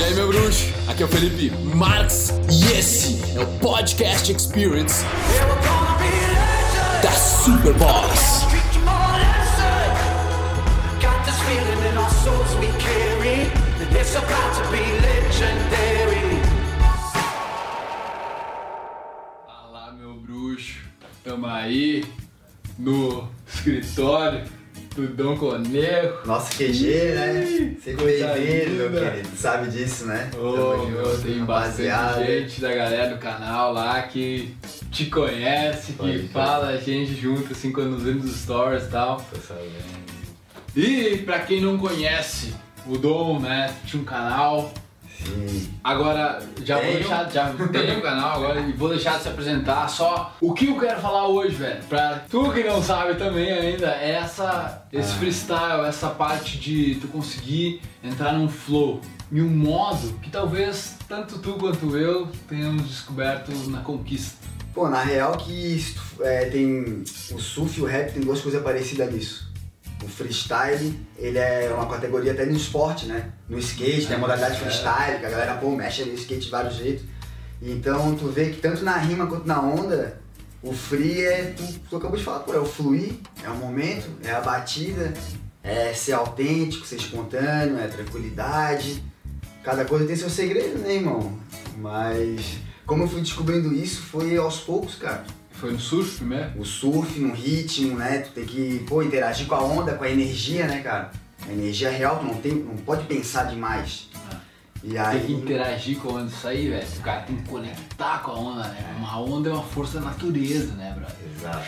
E 0.00 0.02
aí, 0.02 0.14
meu 0.14 0.28
bruxo? 0.28 0.64
Aqui 0.88 1.02
é 1.02 1.04
o 1.04 1.08
Felipe 1.10 1.50
Marx 1.76 2.32
e 2.50 2.72
esse 2.72 3.20
é 3.36 3.40
o 3.42 3.46
Podcast 3.58 4.32
Experience 4.32 5.04
da 7.02 7.10
Superboss. 7.12 8.46
Fala, 19.46 19.92
meu 19.92 20.14
bruxo. 20.14 20.78
Tamo 21.22 21.46
aí 21.46 22.06
no 22.78 23.28
escritório 23.46 24.59
Dom 24.96 25.36
Conejo. 25.36 26.14
Nosso 26.24 26.56
QG, 26.56 27.12
né? 27.14 27.76
Coisa 27.96 28.34
bem-vindo, 28.34 28.90
meu 28.90 29.10
querido. 29.10 29.28
Sabe 29.36 29.70
disso, 29.70 30.06
né? 30.06 30.30
Ô, 30.36 30.84
meu, 30.86 31.18
tem 31.22 31.44
bastante 31.44 32.26
gente 32.26 32.60
da 32.60 32.74
galera 32.74 33.14
do 33.14 33.18
canal 33.18 33.72
lá 33.72 34.02
que 34.02 34.54
te 34.90 35.06
conhece, 35.06 35.92
Pode 35.92 36.18
que 36.18 36.28
fala 36.28 36.68
a 36.68 36.76
gente 36.76 37.14
junto, 37.14 37.52
assim, 37.52 37.70
quando 37.70 37.90
nos 37.90 38.02
vemos 38.02 38.24
nos 38.24 38.40
stories 38.40 38.84
e 38.84 38.88
tal. 38.88 39.24
Tô 39.30 39.38
sabendo. 39.40 40.00
E 40.74 41.18
pra 41.18 41.38
quem 41.40 41.60
não 41.60 41.78
conhece, 41.78 42.52
o 42.86 42.98
Dom, 42.98 43.38
né, 43.38 43.72
tinha 43.86 44.02
um 44.02 44.04
canal. 44.04 44.72
Agora, 45.82 46.38
já 46.64 46.74
vou 46.76 46.84
Tenho. 46.84 46.98
deixar, 46.98 47.30
já 47.30 47.52
tenho 47.72 47.98
um 47.98 48.00
canal 48.02 48.36
agora 48.36 48.60
e 48.60 48.72
vou 48.72 48.88
deixar 48.90 49.16
de 49.16 49.22
se 49.22 49.28
apresentar 49.28 49.88
só 49.88 50.36
o 50.40 50.52
que 50.52 50.66
eu 50.66 50.78
quero 50.78 51.00
falar 51.00 51.26
hoje, 51.28 51.54
velho. 51.56 51.82
Pra 51.84 52.22
tu 52.30 52.52
que 52.52 52.62
não 52.64 52.82
sabe 52.82 53.14
também 53.14 53.50
ainda, 53.50 53.86
é 53.86 54.10
essa, 54.12 54.84
esse 54.92 55.12
Ah. 55.12 55.16
freestyle, 55.16 55.84
essa 55.86 56.08
parte 56.10 56.58
de 56.58 56.96
tu 56.96 57.08
conseguir 57.08 57.80
entrar 58.04 58.32
num 58.34 58.48
flow, 58.48 59.00
em 59.32 59.40
um 59.40 59.48
modo 59.48 60.12
que 60.20 60.28
talvez 60.30 60.96
tanto 61.08 61.38
tu 61.38 61.54
quanto 61.54 61.96
eu 61.96 62.28
tenhamos 62.48 62.86
descoberto 62.88 63.50
na 63.70 63.80
conquista. 63.80 64.36
Pô, 64.74 64.88
na 64.88 65.02
real 65.02 65.32
que 65.36 65.84
é, 66.20 66.44
tem 66.44 67.02
o 67.32 67.38
surf 67.40 67.78
e 67.80 67.82
o 67.82 67.86
rap 67.86 68.12
tem 68.12 68.22
duas 68.22 68.40
coisas 68.40 68.62
parecidas 68.62 69.12
nisso. 69.12 69.49
O 70.02 70.08
freestyle, 70.08 70.98
ele 71.18 71.38
é 71.38 71.70
uma 71.74 71.86
categoria 71.86 72.32
até 72.32 72.46
no 72.46 72.56
esporte, 72.56 73.06
né? 73.06 73.30
No 73.48 73.58
skate, 73.58 74.06
tem 74.06 74.16
a 74.16 74.18
modalidade 74.18 74.56
É. 74.56 74.58
freestyle, 74.58 75.18
que 75.20 75.26
a 75.26 75.30
galera, 75.30 75.54
pô, 75.56 75.70
mexe 75.76 76.04
no 76.04 76.14
skate 76.14 76.44
de 76.46 76.50
vários 76.50 76.74
jeitos. 76.76 77.04
Então 77.62 78.14
tu 78.14 78.28
vê 78.28 78.50
que 78.50 78.60
tanto 78.60 78.82
na 78.82 78.96
rima 78.96 79.26
quanto 79.26 79.46
na 79.46 79.60
onda, 79.60 80.18
o 80.62 80.72
free 80.72 81.20
é, 81.22 81.54
tu, 81.56 81.62
tu 81.90 81.96
acabou 81.96 82.16
de 82.16 82.24
falar, 82.24 82.40
pô, 82.40 82.54
é 82.54 82.58
o 82.58 82.64
fluir, 82.64 83.14
é 83.44 83.48
o 83.50 83.56
momento, 83.56 84.08
é 84.24 84.30
a 84.30 84.40
batida, 84.40 85.12
é 85.62 85.92
ser 85.92 86.12
autêntico, 86.12 86.86
ser 86.86 86.96
espontâneo, 86.96 87.78
é 87.78 87.86
tranquilidade. 87.86 89.02
Cada 89.62 89.84
coisa 89.84 90.06
tem 90.06 90.16
seu 90.16 90.30
segredo, 90.30 90.78
né, 90.78 90.94
irmão? 90.94 91.38
Mas 91.76 92.58
como 92.86 93.04
eu 93.04 93.08
fui 93.08 93.20
descobrindo 93.20 93.72
isso 93.74 94.00
foi 94.02 94.34
aos 94.38 94.60
poucos, 94.60 94.94
cara. 94.94 95.24
Foi 95.60 95.72
no 95.72 95.78
surf 95.78 96.16
primeiro? 96.16 96.58
O 96.58 96.64
surf, 96.64 97.20
no 97.20 97.34
ritmo, 97.34 97.98
né? 97.98 98.20
Tu 98.20 98.30
tem 98.30 98.46
que, 98.46 98.82
pô, 98.88 99.02
interagir 99.02 99.46
com 99.46 99.54
a 99.54 99.62
onda, 99.62 99.94
com 99.94 100.04
a 100.04 100.10
energia, 100.10 100.66
né, 100.66 100.80
cara? 100.80 101.10
A 101.46 101.52
energia 101.52 101.90
real, 101.90 102.18
tu 102.18 102.24
não, 102.24 102.34
tem, 102.36 102.54
não 102.54 102.76
pode 102.78 103.04
pensar 103.04 103.44
demais. 103.44 104.08
E 104.82 104.96
aí. 104.96 105.18
Tem 105.18 105.26
que 105.26 105.32
interagir 105.34 105.98
com 105.98 106.08
a 106.08 106.12
onda, 106.12 106.30
isso 106.30 106.48
aí, 106.48 106.70
velho. 106.70 106.88
O 106.96 107.02
cara 107.02 107.20
tem 107.22 107.36
que 107.36 107.46
conectar 107.46 108.22
com 108.22 108.30
a 108.30 108.34
onda, 108.38 108.68
né? 108.68 108.96
Uma 108.98 109.20
onda 109.20 109.50
é 109.50 109.52
uma 109.52 109.62
força 109.62 110.00
da 110.00 110.06
natureza, 110.06 110.72
né, 110.72 110.94
brother? 110.96 111.16
Exato. 111.36 111.66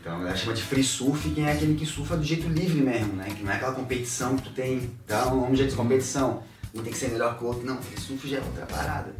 Então, 0.00 0.20
ela 0.22 0.34
chama 0.34 0.54
de 0.54 0.62
free 0.62 0.82
surf 0.82 1.28
quem 1.28 1.44
é 1.44 1.52
aquele 1.52 1.74
que 1.74 1.84
surfa 1.84 2.16
do 2.16 2.24
jeito 2.24 2.48
livre 2.48 2.80
mesmo, 2.80 3.16
né? 3.16 3.26
Que 3.36 3.42
não 3.42 3.52
é 3.52 3.56
aquela 3.56 3.74
competição 3.74 4.34
que 4.34 4.44
tu 4.44 4.50
tem, 4.50 4.90
tá? 5.06 5.30
Um 5.30 5.54
jeito 5.54 5.70
de 5.70 5.76
competição. 5.76 6.42
Um 6.74 6.82
tem 6.82 6.90
que 6.90 6.98
ser 6.98 7.08
melhor 7.08 7.36
que 7.36 7.44
o 7.44 7.48
outro. 7.48 7.66
Não, 7.66 7.76
free 7.82 8.00
surf 8.00 8.26
já 8.26 8.38
é 8.38 8.40
outra 8.40 8.64
parada. 8.64 9.14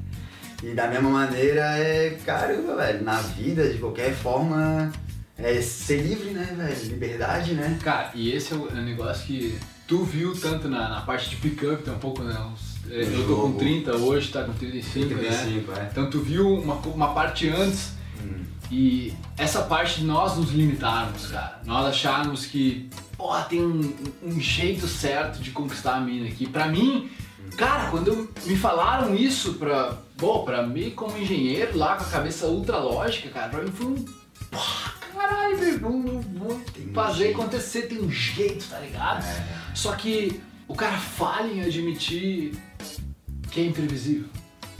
E 0.64 0.74
da 0.74 0.86
mesma 0.88 1.10
maneira, 1.10 1.60
é, 1.78 2.10
caramba, 2.24 2.76
velho, 2.76 3.04
na 3.04 3.20
vida, 3.20 3.68
de 3.68 3.78
qualquer 3.78 4.14
forma, 4.14 4.90
é 5.36 5.60
ser 5.60 6.00
livre, 6.02 6.30
né, 6.30 6.54
velho? 6.56 6.90
Liberdade, 6.92 7.52
né? 7.54 7.78
Cara, 7.82 8.10
e 8.14 8.32
esse 8.32 8.52
é 8.52 8.56
o 8.56 8.68
é 8.68 8.72
um 8.80 8.84
negócio 8.84 9.26
que 9.26 9.58
tu 9.86 10.04
viu 10.04 10.34
tanto 10.34 10.68
na, 10.68 10.88
na 10.88 11.00
parte 11.02 11.28
de 11.30 11.36
pick-up, 11.36 11.82
tem 11.82 11.92
um 11.92 11.98
pouco, 11.98 12.22
né? 12.22 12.34
uns- 12.40 12.74
eu 12.90 13.06
tô 13.06 13.22
com 13.22 13.26
jogo. 13.28 13.58
30 13.58 13.96
hoje, 13.96 14.28
tá 14.30 14.44
com 14.44 14.52
35, 14.52 15.14
né? 15.14 15.28
35, 15.28 15.72
é. 15.72 15.88
Então 15.90 16.08
tu 16.10 16.20
viu 16.20 16.48
uma, 16.54 16.74
uma 16.76 17.12
parte 17.14 17.48
antes 17.48 17.92
Hum. 18.22 18.44
e 18.70 19.12
essa 19.36 19.62
parte 19.62 20.00
de 20.00 20.06
nós 20.06 20.36
nos 20.36 20.50
limitarmos, 20.52 21.26
cara. 21.26 21.60
Nós 21.66 21.86
acharmos 21.86 22.46
que, 22.46 22.88
pô, 23.18 23.34
tem 23.48 23.62
um, 23.62 23.92
um 24.22 24.40
jeito 24.40 24.86
certo 24.86 25.40
de 25.42 25.50
conquistar 25.50 25.96
a 25.96 26.00
mina 26.00 26.26
aqui. 26.28 26.46
Pra 26.46 26.68
mim, 26.68 27.10
cara, 27.56 27.90
quando 27.90 28.28
me 28.44 28.56
falaram 28.56 29.14
isso 29.14 29.54
pra, 29.54 29.96
pô, 30.16 30.42
pra 30.44 30.62
mim 30.66 30.90
como 30.90 31.16
engenheiro 31.16 31.76
lá 31.78 31.96
com 31.96 32.04
a 32.04 32.08
cabeça 32.08 32.46
ultra 32.46 32.78
lógica, 32.78 33.28
cara, 33.30 33.48
pra 33.48 33.62
mim 33.62 33.70
foi 33.70 33.86
um. 33.86 34.04
Pô, 34.50 34.58
caralho, 35.16 35.56
velho, 35.56 35.80
vamos, 35.80 36.24
vamos 36.26 36.70
Tem 36.72 36.92
fazer 36.92 37.24
jeito. 37.24 37.40
acontecer, 37.40 37.82
tem 37.82 38.00
um 38.02 38.10
jeito, 38.10 38.64
tá 38.68 38.78
ligado? 38.80 39.24
É. 39.24 39.74
Só 39.74 39.92
que 39.94 40.40
o 40.68 40.74
cara 40.74 40.96
falha 40.96 41.52
em 41.52 41.62
admitir 41.62 42.54
que 43.50 43.60
é 43.60 43.64
imprevisível. 43.66 44.28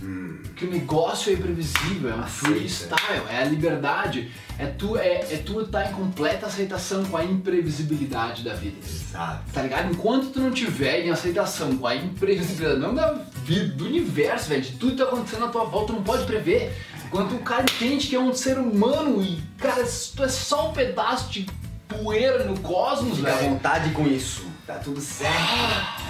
Hum. 0.03 0.38
Que 0.56 0.66
o 0.66 0.71
negócio 0.71 1.31
é 1.31 1.34
imprevisível, 1.34 2.10
é 2.10 2.15
um 2.15 2.21
Aceita. 2.21 2.47
freestyle, 2.55 3.22
é 3.31 3.38
a 3.43 3.44
liberdade. 3.44 4.31
É 4.59 4.66
tu 4.66 4.97
é, 4.97 5.16
é 5.32 5.43
tu 5.44 5.60
estar 5.62 5.91
em 5.91 5.93
completa 5.94 6.47
aceitação 6.47 7.05
com 7.06 7.16
a 7.16 7.25
imprevisibilidade 7.25 8.43
da 8.44 8.55
vida. 8.55 8.77
Exato. 8.84 9.43
Tá 9.53 9.62
ligado? 9.62 9.91
Enquanto 9.93 10.31
tu 10.31 10.41
não 10.41 10.50
tiver 10.53 11.05
em 11.05 11.10
aceitação 11.10 11.77
com 11.77 11.87
a 11.87 11.97
imprevisibilidade, 11.97 12.81
não 12.81 12.94
da 12.94 13.12
vida, 13.44 13.75
do 13.75 13.87
universo, 13.87 14.49
velho, 14.49 14.62
de 14.62 14.72
tudo 14.72 14.93
que 14.93 14.99
tá 14.99 15.05
acontecendo 15.05 15.44
à 15.47 15.49
tua 15.49 15.65
volta, 15.65 15.88
tu 15.88 15.93
não 15.94 16.03
pode 16.03 16.25
prever. 16.25 16.72
Enquanto 17.06 17.34
o 17.34 17.38
cara 17.41 17.62
entende 17.62 18.06
que 18.09 18.16
é 18.16 18.21
um 18.21 18.34
ser 18.34 18.59
humano 18.59 19.22
e, 19.22 19.41
cara, 19.59 19.84
tu 20.16 20.25
é 20.25 20.28
só 20.28 20.71
um 20.71 20.72
pedaço 20.72 21.31
de 21.31 21.47
poeira 21.88 22.44
no 22.44 22.59
cosmos, 22.61 23.19
Fica 23.19 23.32
à 23.32 23.37
velho. 23.37 23.50
vontade 23.50 23.91
com 23.91 24.06
isso. 24.06 24.47
Tá 24.66 24.75
tudo 24.76 24.98
certo. 24.98 25.34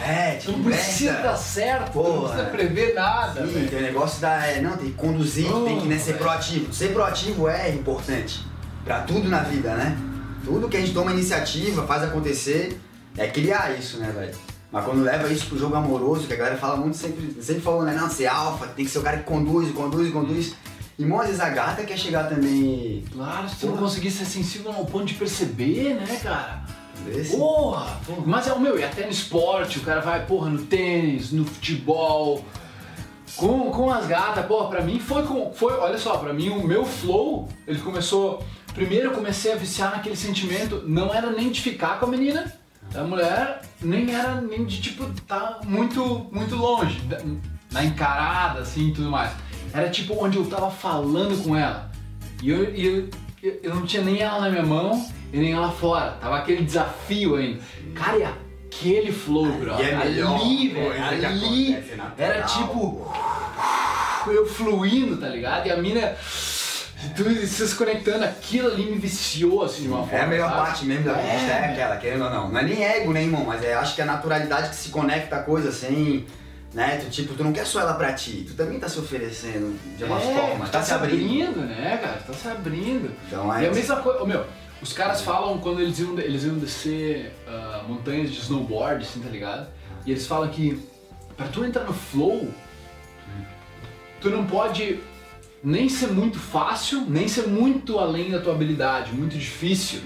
é, 0.07 0.37
Tu 0.37 0.47
tipo, 0.47 0.59
não 0.59 0.65
precisa 0.65 1.13
dar 1.15 1.37
certo, 1.37 2.01
não 2.01 2.23
precisa 2.23 2.45
prever 2.45 2.95
nada, 2.95 3.45
Sim, 3.49 3.67
tem 3.69 3.79
o 3.81 3.83
negócio 3.83 4.21
da. 4.21 4.47
é, 4.47 4.61
não, 4.61 4.77
tem 4.77 4.91
que 4.91 4.97
conduzir, 4.97 5.53
Oh, 5.53 5.65
tem 5.65 5.81
que 5.81 5.89
né, 5.89 5.99
ser 5.99 6.17
proativo. 6.19 6.73
Ser 6.73 6.93
proativo 6.93 7.49
é 7.49 7.71
importante 7.71 8.47
pra 8.85 9.01
tudo 9.01 9.29
na 9.29 9.41
vida, 9.41 9.75
né? 9.75 9.97
Tudo 10.45 10.69
que 10.69 10.77
a 10.77 10.81
gente 10.81 10.93
toma 10.93 11.11
iniciativa, 11.11 11.85
faz 11.85 12.05
acontecer, 12.05 12.81
é 13.19 13.27
criar 13.27 13.77
isso, 13.77 13.99
né, 13.99 14.13
velho? 14.15 14.35
Mas 14.71 14.85
quando 14.85 15.03
leva 15.03 15.33
isso 15.33 15.47
pro 15.47 15.59
jogo 15.59 15.75
amoroso, 15.75 16.27
que 16.29 16.33
a 16.35 16.37
galera 16.37 16.57
fala 16.57 16.77
muito, 16.77 16.97
sempre, 16.97 17.37
sempre 17.41 17.63
falou, 17.63 17.83
né? 17.83 17.95
Não, 17.95 18.09
ser 18.09 18.27
alfa, 18.27 18.69
tem 18.69 18.85
que 18.85 18.91
ser 18.91 18.99
o 18.99 19.03
cara 19.03 19.17
que 19.19 19.25
conduz, 19.25 19.73
conduz, 19.73 20.13
conduz. 20.13 20.55
E, 20.97 21.05
às 21.13 21.27
vezes 21.27 21.41
a 21.41 21.49
gata 21.49 21.83
quer 21.83 21.99
chegar 21.99 22.29
também. 22.29 23.05
Claro, 23.13 23.49
se 23.49 23.57
tu 23.57 23.67
não 23.67 23.77
conseguir 23.79 24.13
ser 24.13 24.25
sensível 24.25 24.71
ao 24.73 24.85
ponto 24.85 25.07
de 25.07 25.15
perceber, 25.15 25.95
né, 25.95 26.21
cara? 26.23 26.63
Porra! 27.37 28.01
Mas 28.25 28.47
é 28.49 28.53
o 28.53 28.61
meu, 28.61 28.79
e 28.79 28.85
até 28.85 29.05
no 29.05 29.11
esporte, 29.11 29.79
o 29.79 29.83
cara 29.83 30.01
vai, 30.01 30.25
porra, 30.25 30.49
no 30.49 30.63
tênis, 30.65 31.33
no 31.33 31.45
futebol, 31.45 32.45
com, 33.37 33.71
com 33.71 33.91
as 33.91 34.07
gatas, 34.07 34.47
porra, 34.47 34.69
pra 34.69 34.83
mim 34.83 34.99
foi 34.99 35.23
com. 35.25 35.53
Foi, 35.53 35.73
olha 35.75 35.99
só, 35.99 36.17
pra 36.19 36.33
mim 36.33 36.51
o 36.51 36.67
meu 36.67 36.85
flow, 36.85 37.49
ele 37.67 37.81
começou. 37.81 38.45
Primeiro 38.75 39.09
eu 39.09 39.13
comecei 39.13 39.53
a 39.53 39.57
viciar 39.57 39.93
naquele 39.93 40.17
sentimento, 40.17 40.83
não 40.87 41.15
era 41.15 41.31
nem 41.31 41.51
de 41.51 41.61
ficar 41.61 41.99
com 42.01 42.07
a 42.07 42.09
menina, 42.09 42.53
a 42.95 43.03
mulher, 43.03 43.63
nem 43.81 44.13
era 44.13 44.41
nem 44.41 44.65
de 44.65 44.81
tipo, 44.81 45.09
tá 45.27 45.61
muito, 45.65 46.27
muito 46.33 46.57
longe, 46.57 47.01
na 47.71 47.85
encarada, 47.85 48.61
assim 48.61 48.89
e 48.89 48.93
tudo 48.93 49.11
mais. 49.11 49.33
Era 49.73 49.89
tipo 49.91 50.15
onde 50.23 50.39
eu 50.39 50.47
tava 50.47 50.71
falando 50.71 51.43
com 51.43 51.57
ela. 51.57 51.91
E 52.43 52.51
eu, 52.51 52.65
eu, 52.65 53.11
eu 53.63 53.75
não 53.75 53.85
tinha 53.85 54.03
nem 54.03 54.21
ela 54.21 54.41
na 54.41 54.51
minha 54.51 54.65
mão 54.65 55.09
e 55.35 55.39
nem 55.39 55.53
ela 55.53 55.73
fora. 55.73 56.13
Tava 56.13 56.39
aquele 56.39 56.63
desafio 56.63 57.35
ainda. 57.35 57.61
Cara, 57.93 58.19
e 58.19 58.23
aquele 58.23 59.11
flow, 59.11 59.51
bro. 59.55 59.73
É 59.73 59.93
ali, 59.93 60.69
velho. 60.69 60.93
isso 60.93 61.19
que 61.19 61.27
Ali 61.27 61.75
acontece 61.75 61.97
natural, 61.97 62.13
era 62.17 62.43
tipo 62.43 63.13
eu 64.29 64.47
fluindo, 64.47 65.17
tá 65.17 65.29
ligado? 65.29 65.67
E 65.67 65.73
a 65.73 65.77
mina. 65.77 66.15
Tu 67.17 67.47
se 67.47 67.75
conectando, 67.75 68.25
aquilo 68.25 68.69
ali 68.69 68.85
me 68.85 68.97
viciou 68.97 69.65
assim 69.65 69.83
de 69.83 69.89
uma 69.89 69.99
forma. 69.99 70.17
É 70.17 70.23
a 70.23 70.27
melhor 70.27 70.49
sabe? 70.49 70.61
parte 70.63 70.85
mesmo 70.87 71.05
da 71.05 71.21
é, 71.21 71.49
É, 71.51 71.73
aquela, 71.73 71.97
querendo 71.97 72.25
ou 72.25 72.31
não. 72.31 72.49
Não 72.49 72.59
é 72.59 72.63
nem 72.63 72.83
ego, 72.83 73.13
né, 73.13 73.23
irmão? 73.23 73.45
Mas 73.45 73.63
é, 73.63 73.75
acho 73.75 73.95
que 73.95 74.01
é 74.01 74.05
a 74.05 74.07
naturalidade 74.07 74.71
que 74.71 74.77
se 74.77 74.89
conecta 74.89 75.37
a 75.37 75.43
coisa 75.43 75.73
sem. 75.73 76.25
Né? 76.75 76.97
Tu, 76.97 77.09
tipo, 77.09 77.35
tu 77.35 77.45
não 77.45 77.53
quer 77.53 77.65
só 77.65 77.81
ela 77.81 77.95
pra 77.95 78.13
ti, 78.13 78.45
tu 78.49 78.55
também 78.55 78.81
tá 78.81 78.89
se 78.89 78.99
oferecendo 78.99 79.79
de 79.97 80.03
uma 80.03 80.19
é, 80.21 80.35
forma, 80.35 80.67
tá, 80.67 80.83
se 80.83 80.93
abrindo. 80.93 81.61
né, 81.61 81.97
cara? 82.03 82.17
Tá 82.27 82.33
se 82.33 82.49
abrindo. 82.49 83.15
Então 83.29 83.47
E 83.57 83.65
é. 83.65 83.69
a 83.69 83.73
mesma 83.73 83.97
coisa, 83.97 84.21
ô, 84.21 84.27
meu, 84.27 84.45
os 84.83 84.93
caras 84.93 85.23
falam 85.23 85.59
quando 85.59 85.81
eles 85.81 86.01
iam, 86.01 86.19
eles 86.19 86.43
iam 86.43 86.57
descer 86.59 87.33
ah, 87.47 87.85
montanhas 87.87 88.33
de 88.33 88.41
snowboard, 88.41 89.05
assim, 89.05 89.21
tá 89.21 89.29
ligado? 89.31 89.69
E 90.05 90.11
eles 90.11 90.27
falam 90.27 90.49
que 90.49 90.83
pra 91.37 91.47
tu 91.47 91.65
entrar 91.65 91.85
no 91.85 91.95
flow, 91.95 92.49
tu 94.21 94.31
não 94.31 94.45
pode 94.45 94.99
nem 95.63 95.89
ser 95.89 96.09
muito 96.09 96.39
fácil, 96.39 97.05
nem 97.09 97.29
ser 97.29 97.47
muito 97.47 97.99
além 98.01 98.31
da 98.31 98.41
tua 98.41 98.53
habilidade, 98.53 99.13
muito 99.13 99.39
difícil. 99.39 100.01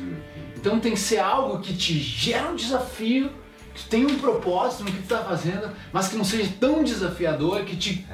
Então 0.54 0.78
tem 0.78 0.92
que 0.92 1.00
ser 1.00 1.18
algo 1.18 1.60
que 1.60 1.74
te 1.74 1.94
gera 1.98 2.50
um 2.50 2.54
desafio, 2.56 3.30
que 3.78 3.84
tu 3.84 3.88
tenha 3.90 4.06
um 4.06 4.18
propósito 4.18 4.84
no 4.84 4.90
que 4.92 5.02
tu 5.02 5.08
tá 5.08 5.18
fazendo, 5.22 5.70
mas 5.92 6.08
que 6.08 6.16
não 6.16 6.24
seja 6.24 6.50
tão 6.60 6.82
desafiador 6.82 7.62
que 7.64 7.76
te, 7.76 8.06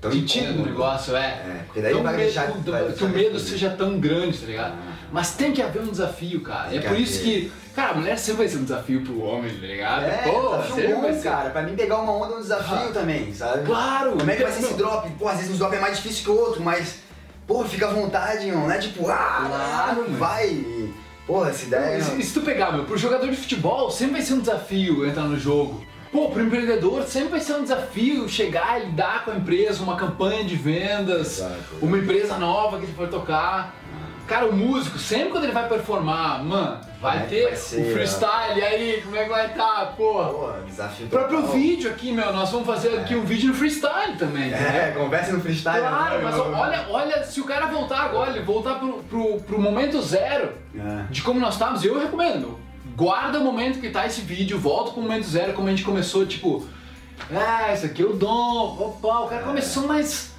Tão 0.00 0.10
te 0.12 0.22
tira 0.22 0.52
do 0.52 0.64
negócio, 0.64 1.16
é. 1.16 1.26
É, 1.26 1.62
porque 1.66 1.80
daí 1.80 1.92
Tão 1.92 2.02
vai 2.04 2.12
medo- 2.16 2.24
deixar- 2.24 2.46
vai 2.52 2.92
que 2.92 3.04
o 3.04 3.08
medo 3.08 3.38
seja 3.40 3.70
tão 3.70 3.98
grande, 3.98 4.38
tá 4.38 4.46
ligado? 4.46 4.74
Ah. 4.74 4.92
Mas 5.10 5.32
tem 5.34 5.52
que 5.52 5.60
haver 5.60 5.82
um 5.82 5.90
desafio, 5.90 6.40
cara. 6.40 6.68
Tem 6.70 6.78
é 6.78 6.82
por 6.82 6.96
isso 6.96 7.20
que, 7.24 7.50
cara, 7.74 7.90
a 7.90 7.94
mulher 7.94 8.16
sempre 8.16 8.38
vai 8.44 8.48
ser 8.48 8.58
um 8.58 8.62
desafio 8.62 9.00
pro 9.02 9.20
homem, 9.20 9.50
tá 9.58 9.66
ligado? 9.66 10.04
É, 10.04 10.18
Pô, 10.30 10.56
desafio 10.56 11.00
vai 11.00 11.10
bom, 11.10 11.16
ser. 11.18 11.22
cara. 11.28 11.50
Pra 11.50 11.62
mim 11.62 11.74
pegar 11.74 11.98
uma 11.98 12.12
onda 12.12 12.34
é 12.34 12.36
um 12.36 12.40
desafio 12.40 12.88
Ah. 12.88 12.92
também, 12.92 13.34
sabe? 13.34 13.66
Claro! 13.66 14.12
Como 14.16 14.30
é 14.30 14.36
que 14.36 14.42
vai 14.44 14.52
ser 14.52 14.60
Meu, 14.60 14.68
esse 14.70 14.78
drop? 14.78 15.10
Pô, 15.18 15.28
às 15.28 15.36
vezes 15.38 15.52
um 15.54 15.58
drop 15.58 15.74
é 15.74 15.80
mais 15.80 15.96
difícil 15.96 16.22
que 16.24 16.30
o 16.30 16.36
outro, 16.38 16.62
mas, 16.62 17.00
pô, 17.44 17.64
fica 17.64 17.88
à 17.88 17.92
vontade, 17.92 18.46
não 18.52 18.70
é 18.70 18.78
tipo, 18.78 19.10
ah, 19.10 19.46
Claro, 19.48 20.08
não 20.10 20.16
vai. 20.16 20.64
Porra, 21.28 21.50
essa 21.50 21.66
ideia. 21.66 21.98
E 21.98 22.02
se, 22.02 22.22
se 22.22 22.32
tu 22.32 22.40
pegar, 22.40 22.72
meu, 22.72 22.86
pro 22.86 22.96
jogador 22.96 23.28
de 23.28 23.36
futebol 23.36 23.90
sempre 23.90 24.14
vai 24.14 24.22
ser 24.22 24.32
um 24.32 24.40
desafio 24.40 25.06
entrar 25.06 25.24
no 25.24 25.38
jogo. 25.38 25.84
Pô, 26.10 26.30
pro 26.30 26.42
empreendedor 26.42 27.02
sempre 27.02 27.28
vai 27.32 27.40
ser 27.40 27.52
um 27.52 27.62
desafio 27.62 28.26
chegar 28.30 28.80
e 28.80 28.86
lidar 28.86 29.26
com 29.26 29.32
a 29.32 29.36
empresa, 29.36 29.82
uma 29.82 29.94
campanha 29.94 30.42
de 30.42 30.56
vendas, 30.56 31.38
Exato. 31.38 31.54
uma 31.82 31.98
empresa 31.98 32.38
nova 32.38 32.78
que 32.78 32.84
ele 32.84 32.94
for 32.94 33.08
tocar. 33.08 33.76
Cara, 34.28 34.46
o 34.46 34.54
músico, 34.54 34.98
sempre 34.98 35.30
quando 35.30 35.44
ele 35.44 35.52
vai 35.54 35.66
performar, 35.66 36.44
mano, 36.44 36.78
vai 37.00 37.16
é 37.16 37.20
ter 37.22 37.44
vai 37.46 37.56
ser, 37.56 37.80
o 37.80 37.92
freestyle, 37.94 38.58
e 38.58 38.62
aí, 38.62 39.00
como 39.02 39.16
é 39.16 39.22
que 39.24 39.30
vai 39.30 39.46
estar, 39.46 39.94
porra? 39.96 40.28
Pô, 40.28 40.52
desafio 40.66 41.06
O 41.06 41.08
próprio 41.08 41.38
total. 41.40 41.54
vídeo 41.54 41.90
aqui, 41.90 42.12
meu, 42.12 42.30
nós 42.32 42.50
vamos 42.50 42.66
fazer 42.66 42.98
aqui 42.98 43.14
um 43.16 43.24
vídeo 43.24 43.48
no 43.48 43.54
freestyle 43.54 44.16
também, 44.18 44.52
É, 44.52 44.88
entendeu? 44.88 45.02
conversa 45.02 45.32
no 45.32 45.40
freestyle. 45.40 45.80
Claro, 45.80 46.18
né? 46.18 46.20
mas 46.24 46.38
olha, 46.38 46.86
olha, 46.90 47.24
se 47.24 47.40
o 47.40 47.44
cara 47.44 47.66
voltar 47.66 48.00
agora, 48.00 48.30
ele 48.30 48.40
voltar 48.44 48.74
pro, 48.74 49.02
pro, 49.04 49.40
pro 49.40 49.58
momento 49.60 50.00
zero, 50.02 50.52
É. 50.76 51.04
de 51.10 51.22
como 51.22 51.40
nós 51.40 51.54
estávamos, 51.54 51.82
eu 51.82 51.98
recomendo. 51.98 52.60
Guarda 52.94 53.38
o 53.38 53.44
momento 53.44 53.80
que 53.80 53.88
tá 53.88 54.04
esse 54.06 54.20
vídeo, 54.20 54.58
volta 54.58 54.90
pro 54.90 55.00
momento 55.00 55.24
zero, 55.26 55.54
como 55.54 55.68
a 55.68 55.70
gente 55.70 55.84
começou, 55.84 56.26
tipo, 56.26 56.66
ah, 57.34 57.72
isso 57.72 57.86
aqui 57.86 58.02
é 58.02 58.04
o 58.04 58.12
dom, 58.12 58.76
opa, 58.78 59.20
o 59.20 59.28
cara 59.28 59.42
começou 59.42 59.86
mais. 59.86 60.36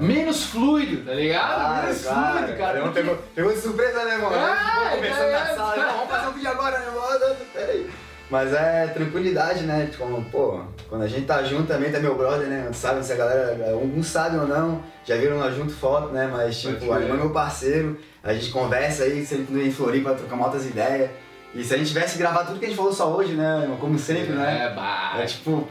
Menos 0.00 0.44
fluido, 0.44 1.04
tá 1.04 1.14
ligado? 1.14 1.54
Claro, 1.54 1.82
menos 1.86 2.02
claro. 2.02 2.38
fluido, 2.38 2.58
cara. 2.58 2.80
Um 2.80 2.82
porque- 2.92 3.16
pegou, 3.34 3.52
de 3.52 3.60
surpresa, 3.60 4.04
né, 4.04 4.14
irmão? 4.14 4.32
É, 4.32 4.96
conversando 4.96 5.22
é, 5.22 5.32
na 5.32 5.46
sala, 5.46 5.74
é. 5.74 5.78
não, 5.78 5.92
vamos 5.92 6.10
fazer 6.10 6.26
um 6.28 6.32
vídeo 6.32 6.50
agora, 6.50 6.78
né, 6.78 6.86
irmão? 6.86 7.36
Peraí. 7.52 7.90
Mas 8.30 8.50
é 8.54 8.86
tranquilidade, 8.86 9.64
né? 9.64 9.90
Como, 9.98 10.24
pô, 10.24 10.62
quando 10.88 11.02
a 11.02 11.06
gente 11.06 11.26
tá 11.26 11.42
junto 11.42 11.66
também, 11.66 11.92
tá 11.92 12.00
meu 12.00 12.16
brother, 12.16 12.48
né? 12.48 12.70
Sabe 12.72 13.04
se 13.04 13.12
a 13.12 13.16
galera, 13.16 13.72
alguns 13.72 14.06
sabem 14.06 14.40
ou 14.40 14.46
não, 14.46 14.82
já 15.04 15.16
viram 15.16 15.36
nós 15.36 15.54
junto 15.54 15.70
foto, 15.70 16.08
né? 16.08 16.30
Mas, 16.32 16.58
tipo, 16.58 16.86
o 16.86 16.92
Alemão 16.94 17.16
é 17.16 17.18
meu 17.18 17.30
parceiro, 17.30 18.00
a 18.22 18.32
gente 18.32 18.50
conversa 18.50 19.04
aí, 19.04 19.26
sempre 19.26 19.66
em 19.66 19.70
Floripa, 19.70 20.14
trocamos 20.14 20.46
altas 20.46 20.64
ideias. 20.64 21.10
E 21.54 21.62
se 21.62 21.74
a 21.74 21.76
gente 21.76 21.88
tivesse 21.88 22.16
gravado 22.16 22.46
tudo 22.46 22.58
que 22.58 22.64
a 22.64 22.68
gente 22.68 22.76
falou 22.78 22.94
só 22.94 23.14
hoje, 23.14 23.34
né? 23.34 23.76
Como 23.78 23.98
sempre, 23.98 24.32
né? 24.32 24.70
É, 24.70 24.74
bah. 24.74 25.12
É 25.18 25.26
tipo, 25.26 25.68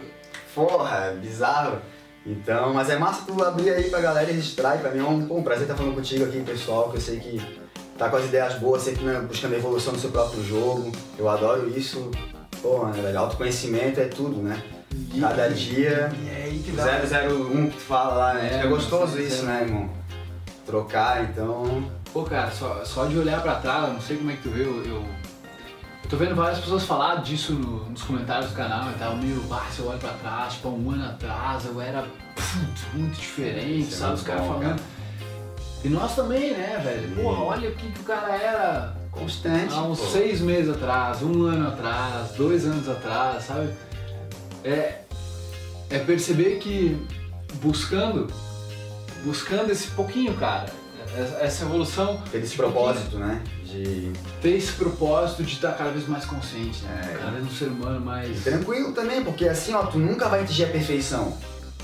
porra, 0.54 1.16
bizarro. 1.20 1.82
Então, 2.26 2.74
mas 2.74 2.90
é 2.90 2.98
massa 2.98 3.24
tu 3.26 3.44
abrir 3.44 3.72
aí 3.72 3.90
pra 3.90 4.00
galera 4.00 4.30
e 4.30 4.34
registrar. 4.36 4.76
E 4.76 4.80
pra 4.80 4.92
mim 4.92 5.00
é 5.00 5.04
um, 5.04 5.26
pô, 5.28 5.38
um 5.38 5.44
prazer 5.44 5.64
estar 5.64 5.76
falando 5.76 5.96
contigo 5.96 6.26
aqui, 6.26 6.40
pessoal, 6.42 6.90
que 6.90 6.98
eu 6.98 7.02
sei 7.02 7.20
que 7.20 7.42
tá 7.98 8.10
com 8.10 8.16
as 8.18 8.26
ideias 8.26 8.54
boas, 8.56 8.84
sempre 8.84 9.04
né, 9.06 9.20
buscando 9.28 9.54
a 9.54 9.58
evolução 9.58 9.94
do 9.94 10.00
seu 10.00 10.12
próprio 10.12 10.44
jogo. 10.44 10.92
Eu 11.18 11.28
adoro 11.30 11.68
isso. 11.76 12.12
Pô, 12.62 12.86
né, 12.86 13.02
velho, 13.02 13.18
autoconhecimento 13.20 14.00
é 14.00 14.06
tudo, 14.06 14.38
né? 14.42 14.62
Cada 15.20 15.50
dia. 15.50 16.12
E 16.22 16.30
é 16.30 16.44
aí 16.46 16.60
que 16.64 16.72
dá. 16.72 16.84
001 16.86 17.70
que 17.70 17.78
tu 17.78 17.82
fala 17.82 18.14
lá, 18.14 18.34
né? 18.36 18.60
É, 18.62 18.66
É, 18.66 18.68
gostoso 18.68 19.14
mano, 19.14 19.24
isso, 19.28 19.42
é. 19.44 19.46
né, 19.46 19.62
irmão? 19.64 19.90
Trocar, 20.66 21.24
então. 21.24 21.90
Pô, 22.14 22.24
cara, 22.24 22.52
só, 22.52 22.84
só 22.86 23.06
de 23.06 23.18
olhar 23.18 23.42
pra 23.42 23.56
trás, 23.56 23.88
eu 23.88 23.94
não 23.94 24.02
sei 24.02 24.18
como 24.18 24.30
é 24.30 24.36
que 24.36 24.44
tu 24.44 24.50
vê, 24.50 24.64
eu, 24.64 24.84
eu 24.86 25.04
tô 26.12 26.18
vendo 26.18 26.36
várias 26.36 26.60
pessoas 26.60 26.84
falar 26.84 27.22
disso 27.24 27.54
no- 27.54 27.90
nos 27.90 28.04
comentários 28.04 28.52
do 28.52 28.56
canal 28.56 28.92
e 28.92 28.94
tal, 29.00 29.16
meu, 29.16 29.42
bah, 29.44 29.66
se 29.72 29.80
eu 29.80 29.88
olho 29.88 29.98
pra 29.98 30.10
trás, 30.10 30.54
tipo, 30.54 30.68
há 30.68 30.72
um 30.72 30.92
ano 30.92 31.06
atrás 31.06 31.66
eu 31.66 31.80
era 31.82 32.06
muito 32.94 33.16
diferente, 33.18 33.80
Isso 33.88 33.94
é 33.94 33.98
sabe, 33.98 34.08
muito 34.08 34.18
os 34.20 34.28
caras 34.28 34.46
falando. 34.46 34.62
cara. 34.64 34.76
E 35.86 35.90
nós 35.90 36.14
também, 36.16 36.52
né, 36.52 36.82
velho? 36.84 37.16
Porra, 37.16 37.44
olha 37.44 37.70
o 37.70 37.76
que, 37.76 37.92
que 37.92 38.00
o 38.02 38.04
cara 38.04 38.36
era 38.36 38.94
Constante. 39.10 39.74
há 39.74 39.84
uns 39.84 40.00
pô. 40.00 40.06
seis 40.08 40.42
meses 40.42 40.70
atrás, 40.76 41.24
um 41.24 41.46
ano 41.46 41.70
atrás, 41.70 42.32
dois 42.34 42.66
anos 42.66 42.90
atrás, 42.90 43.46
sabe? 43.46 43.74
É, 44.66 45.00
é 45.90 46.00
perceber 46.00 46.60
que 46.60 47.08
buscando, 47.56 48.28
buscando 49.24 49.72
esse 49.72 49.88
pouquinho, 49.88 50.34
cara, 50.36 50.66
essa- 51.18 51.64
evolução, 51.64 52.22
Ter 52.32 52.40
esse 52.40 52.56
propósito, 52.56 53.18
né? 53.18 53.42
De. 53.66 54.12
ter 54.42 54.50
esse 54.58 54.72
propósito 54.74 55.44
de 55.44 55.54
estar 55.54 55.72
cada 55.74 55.92
vez 55.92 56.08
mais 56.08 56.26
consciente, 56.26 56.84
né? 56.84 57.02
É. 57.14 57.18
Cada 57.18 57.32
vez 57.32 57.46
um 57.46 57.50
ser 57.50 57.66
humano 57.66 58.00
mais. 58.00 58.44
Tranquilo 58.44 58.92
também, 58.94 59.24
porque 59.24 59.48
assim, 59.48 59.74
ó, 59.74 59.84
tu 59.84 59.98
nunca 59.98 60.28
vai 60.28 60.42
atingir 60.42 60.66
a 60.66 60.68
perfeição. 60.68 61.38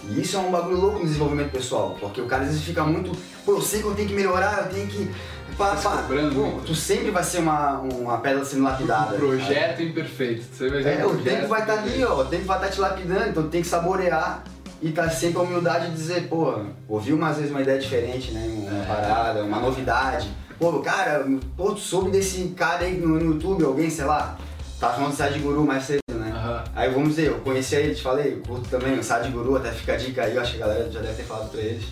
E 0.10 0.22
isso 0.22 0.38
é 0.38 0.40
um 0.40 0.52
bagulho 0.52 0.78
louco 0.80 1.00
no 1.00 1.06
desenvolvimento 1.06 1.52
pessoal, 1.52 1.98
porque 2.00 2.22
o 2.22 2.26
cara 2.28 2.44
às 2.44 2.50
vezes 2.50 2.64
fica 2.64 2.84
muito, 2.84 3.12
pô, 3.46 3.54
eu 3.54 3.62
sei 3.62 3.82
que 3.82 3.88
eu 3.88 3.96
tenho 3.96 4.08
que 4.08 4.14
melhorar, 4.14 4.66
eu 4.68 4.74
tenho 4.74 4.88
que. 4.88 5.10
Pá, 5.58 5.76
pá. 5.76 6.04
Pô, 6.08 6.62
tu 6.66 6.76
sempre 6.76 7.10
vai 7.10 7.24
ser 7.24 7.40
uma, 7.40 7.80
uma 7.80 8.20
pedra 8.20 8.46
sendo 8.46 8.64
lapidada. 8.64 9.16
Um 9.16 9.20
projeto 9.20 9.82
imperfeito. 9.82 10.46
Você 10.54 10.70
vai? 10.70 11.00
É, 11.02 11.06
o 11.06 11.18
tempo 11.18 11.48
vai 11.48 11.62
estar 11.62 11.74
ali, 11.74 11.82
imperfeito. 11.90 12.12
ó, 12.12 12.22
o 12.22 12.26
tempo 12.26 12.46
vai 12.46 12.58
estar 12.58 12.70
te 12.70 12.80
lapidando, 12.80 13.30
então 13.30 13.44
tu 13.44 13.50
tem 13.50 13.62
que 13.62 13.68
saborear 13.68 14.44
e 14.82 14.92
tá 14.92 15.10
sempre 15.10 15.40
a 15.40 15.42
humildade 15.42 15.88
de 15.88 15.94
dizer, 15.96 16.28
pô, 16.28 16.60
ouvi 16.88 17.14
umas 17.14 17.38
vezes 17.38 17.52
uma 17.52 17.62
ideia 17.62 17.80
diferente, 17.80 18.32
né? 18.32 18.46
Uma 18.70 18.84
É. 18.84 18.86
parada, 18.86 19.44
uma 19.44 19.60
novidade. 19.60 20.30
Pô, 20.60 20.80
cara, 20.80 21.26
pô, 21.56 21.72
tu 21.74 21.80
soube 21.80 22.10
desse 22.12 22.48
cara 22.50 22.86
aí 22.86 22.98
no, 22.98 23.10
no 23.10 23.34
YouTube, 23.34 23.64
alguém, 23.64 23.90
sei 23.90 24.06
lá, 24.06 24.38
tá 24.80 24.90
falando 24.90 25.12
de 25.12 25.18
Sadhguru 25.18 25.64
mais 25.66 25.84
cedo, 25.84 26.02
né? 26.14 26.32
Aham. 26.36 26.64
Aí 26.76 26.92
vamos 26.92 27.10
dizer, 27.10 27.28
eu 27.28 27.40
conheci 27.40 27.76
ele, 27.76 27.94
te 27.96 28.02
falei, 28.02 28.34
eu 28.34 28.40
curto 28.42 28.68
também 28.70 28.98
o 28.98 29.04
Sadhguru, 29.04 29.56
até 29.56 29.72
fica 29.72 29.94
a 29.94 29.98
dica 29.98 30.24
aí, 30.24 30.36
eu 30.36 30.42
acho 30.42 30.56
que 30.56 30.62
a 30.64 30.68
galera 30.68 30.92
já 30.92 31.00
deve 31.02 31.14
ter 31.16 31.24
falado 31.24 31.50
pra 31.52 31.60
eles. 31.62 31.86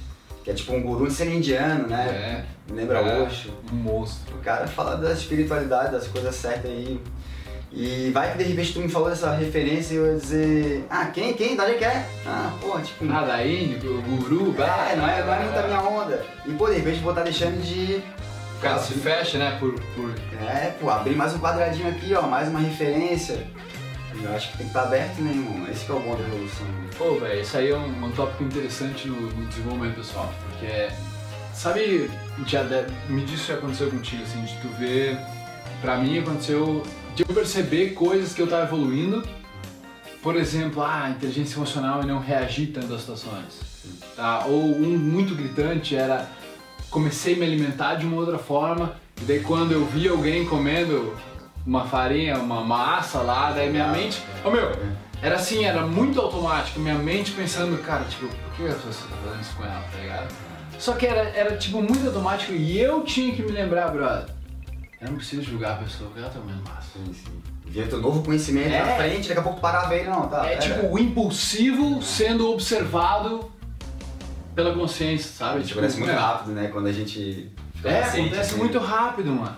Que 0.43 0.51
é 0.51 0.53
tipo 0.53 0.73
um 0.73 0.81
guru 0.83 1.07
de 1.07 1.13
ser 1.15 1.27
indiano, 1.33 1.87
né? 1.87 2.45
É. 2.69 2.71
Lembra 2.71 2.99
É. 2.99 3.21
Osho. 3.23 3.51
Um 3.73 3.75
monstro. 3.77 4.35
O 4.35 4.39
cara 4.43 4.67
fala 4.67 4.95
da 4.95 5.11
espiritualidade, 5.11 5.91
das 5.91 6.05
coisas 6.07 6.35
certas 6.35 6.69
aí. 6.69 7.01
E 7.01 7.44
vai 8.13 8.31
que 8.31 8.37
de 8.37 8.43
repente 8.45 8.73
tu 8.73 8.79
me 8.79 8.87
falou 8.89 9.09
dessa 9.09 9.33
referência 9.35 9.93
e 9.93 9.97
eu 9.97 10.05
ia 10.13 10.17
dizer, 10.19 10.85
ah, 10.89 11.05
quem, 11.07 11.33
quem, 11.33 11.55
da 11.55 11.65
onde 11.65 11.75
que 11.75 11.83
é? 11.83 12.05
Ah, 12.25 12.51
pô, 12.61 12.79
tipo, 12.79 13.05
Ah, 13.11 13.21
da 13.25 13.45
Índia, 13.45 13.89
o 13.89 14.01
guru, 14.01 14.53
bah, 14.53 14.89
é, 14.91 14.95
não 14.95 15.07
é, 15.07 15.23
não 15.23 15.33
é 15.33 15.39
muito 15.39 15.57
a 15.57 15.63
minha 15.63 15.81
onda. 15.81 16.25
E 16.45 16.51
pô, 16.53 16.67
de 16.69 16.75
repente 16.75 16.99
vou 17.01 17.11
estar 17.11 17.23
deixando 17.23 17.61
de. 17.61 18.01
O 18.57 18.61
cara 18.61 18.79
se 18.79 18.93
fecha, 18.93 19.37
né, 19.37 19.57
por... 19.59 19.73
por... 19.73 20.15
É, 20.41 20.73
pô, 20.79 20.89
abrir 20.89 21.15
mais 21.15 21.33
um 21.33 21.39
quadradinho 21.39 21.89
aqui, 21.89 22.13
ó, 22.15 22.21
mais 22.23 22.47
uma 22.47 22.59
referência. 22.59 23.45
Eu 24.23 24.33
acho 24.33 24.51
que 24.53 24.57
tem 24.59 24.67
que 24.67 24.69
estar 24.71 24.83
aberto, 24.83 25.19
né, 25.21 25.31
irmão? 25.31 25.67
Esse 25.69 25.83
que 25.85 25.91
é 25.91 25.95
o 25.95 25.99
bom 25.99 26.15
da 26.15 26.21
evolução. 26.23 26.65
né? 26.65 26.89
Pô, 26.97 27.15
velho, 27.19 27.41
isso 27.41 27.57
aí 27.57 27.69
é 27.71 27.75
um, 27.75 28.05
um 28.05 28.11
tópico 28.11 28.43
interessante 28.45 29.09
no, 29.09 29.19
no 29.19 29.45
desenvolvimento 29.47 29.95
pessoal, 29.97 30.33
porque, 30.49 30.87
sabe, 31.53 32.09
já 32.47 32.63
de- 32.63 32.85
me 33.09 33.25
diz 33.25 33.41
se 33.41 33.51
aconteceu 33.51 33.89
contigo, 33.91 34.23
assim, 34.23 34.41
de 34.45 34.53
tu 34.61 34.69
ver, 34.79 35.17
pra 35.85 35.97
mim 35.97 36.17
aconteceu 36.17 36.81
de 37.13 37.21
eu 37.21 37.27
perceber 37.27 37.91
coisas 37.91 38.33
que 38.33 38.41
eu 38.41 38.47
tava 38.47 38.63
evoluindo, 38.63 39.23
por 40.23 40.35
exemplo, 40.35 40.81
ah, 40.81 41.11
inteligência 41.11 41.57
emocional 41.57 42.01
e 42.01 42.07
não 42.07 42.17
reagir 42.17 42.71
tanto 42.73 42.91
às 42.91 43.01
situações, 43.01 43.61
tá? 44.15 44.45
Ou 44.47 44.63
um 44.63 44.97
muito 44.97 45.35
gritante 45.35 45.95
era, 45.95 46.27
comecei 46.89 47.35
a 47.35 47.37
me 47.37 47.45
alimentar 47.45 47.95
de 47.95 48.05
uma 48.07 48.17
outra 48.17 48.39
forma, 48.39 48.95
e 49.21 49.25
daí 49.25 49.41
quando 49.41 49.73
eu 49.73 49.85
vi 49.85 50.07
alguém 50.07 50.43
comendo 50.45 51.15
uma 51.63 51.85
farinha, 51.85 52.39
uma 52.39 52.61
massa 52.61 53.19
lá, 53.19 53.51
daí 53.51 53.69
minha 53.69 53.89
mente, 53.89 54.23
ô 54.43 54.49
meu, 54.49 54.71
era 55.21 55.35
assim, 55.35 55.65
era 55.65 55.85
muito 55.85 56.19
automático, 56.19 56.79
minha 56.79 56.95
mente 56.95 57.31
pensando, 57.31 57.77
cara, 57.83 58.05
tipo, 58.05 58.27
por 58.27 58.55
que 58.55 58.63
a 58.63 58.73
pessoa 58.73 59.07
tá 59.11 59.17
fazendo 59.23 59.41
isso 59.41 59.55
com 59.55 59.63
ela, 59.63 59.85
tá 59.91 59.99
ligado? 60.01 60.33
Só 60.79 60.93
que 60.93 61.05
era, 61.05 61.29
era 61.29 61.55
tipo 61.55 61.79
muito 61.79 62.07
automático 62.07 62.53
e 62.53 62.79
eu 62.79 63.03
tinha 63.03 63.35
que 63.35 63.43
me 63.43 63.51
lembrar, 63.51 63.89
brother, 63.89 64.34
eu 65.01 65.07
não 65.09 65.15
preciso 65.17 65.43
julgar 65.43 65.73
a 65.73 65.77
pessoa 65.83 66.09
porque 66.09 66.21
ela 66.23 66.29
tá 66.29 66.39
comendo 66.39 66.63
massa. 66.63 66.87
Sim, 66.93 67.13
sim. 67.13 67.83
Teu 67.89 67.99
novo 67.99 68.23
conhecimento 68.23 68.73
É. 68.73 68.79
na 68.85 68.95
frente, 68.95 69.27
daqui 69.27 69.39
a 69.39 69.43
pouco 69.43 69.59
parava 69.59 69.93
ele, 69.95 70.09
não, 70.09 70.27
tá? 70.29 70.45
É 70.45 70.57
pera. 70.57 70.61
tipo 70.61 70.93
o 70.93 70.97
impulsivo 70.99 72.01
sendo 72.01 72.49
observado 72.51 73.51
pela 74.55 74.73
consciência, 74.73 75.29
sabe? 75.31 75.63
Tipo, 75.63 75.79
acontece 75.79 75.99
muito 75.99 76.11
é, 76.11 76.15
rápido, 76.15 76.51
né? 76.53 76.67
Quando 76.69 76.87
a 76.87 76.91
gente 76.93 77.51
fica 77.75 77.89
É, 77.89 78.03
acontece 78.03 78.51
assim. 78.51 78.57
muito 78.57 78.79
rápido, 78.79 79.31
mano. 79.31 79.57